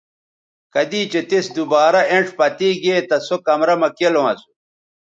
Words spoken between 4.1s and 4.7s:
اسو